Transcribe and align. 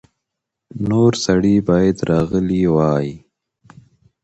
نور 0.89 1.11
سړي 1.25 1.55
باید 1.69 1.97
راغلي 2.09 2.61
وای. 2.75 3.07